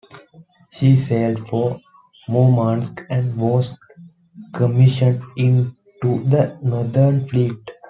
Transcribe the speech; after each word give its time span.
She 0.71 0.95
sailed 0.95 1.47
for 1.47 1.79
Murmansk 2.27 3.05
and 3.11 3.37
was 3.37 3.77
commissioned 4.51 5.21
into 5.37 5.75
the 6.27 6.57
Northern 6.63 7.27
Fleet. 7.27 7.69